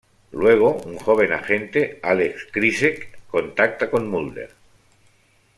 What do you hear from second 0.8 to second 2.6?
joven agente, Alex